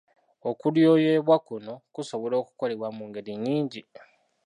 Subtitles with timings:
[0.49, 3.81] Okulyoyebwa kuno kusobola okukolebwa mu ngeri nnyingi.